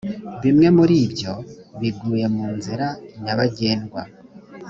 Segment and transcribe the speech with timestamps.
[0.43, 1.33] bimwe muri ibyo
[1.79, 2.87] biguye mu nzira
[3.23, 4.01] nyabagendwa